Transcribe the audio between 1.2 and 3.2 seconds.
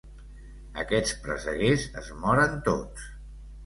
presseguers es moren tots.